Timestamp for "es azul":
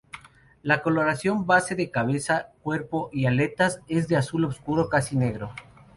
3.87-4.45